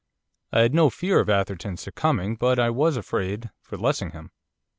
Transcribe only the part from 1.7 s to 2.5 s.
succumbing,